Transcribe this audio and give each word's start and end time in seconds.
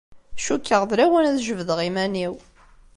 Cukkeɣ 0.45 0.81
d 0.89 0.91
lawan 0.99 1.25
ad 1.31 1.37
jebdeɣ 1.45 1.79
iman-iw. 1.87 2.33